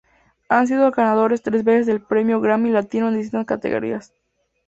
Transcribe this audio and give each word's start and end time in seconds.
Han 0.49 0.65
sido 0.65 0.89
ganadores 0.89 1.43
tres 1.43 1.63
veces 1.63 1.85
del 1.85 2.01
Premio 2.01 2.41
Grammy 2.41 2.71
Latino 2.71 3.09
en 3.09 3.13
distintas 3.19 3.45
categorías. 3.45 4.15